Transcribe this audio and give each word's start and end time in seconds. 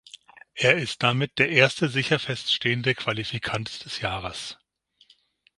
Er 0.55 0.73
ist 0.77 1.03
damit 1.03 1.37
der 1.37 1.49
erste 1.49 1.87
sicher 1.87 2.17
feststehende 2.17 2.95
Qualifikant 2.95 3.85
des 3.85 3.99
Jahres. 3.99 4.57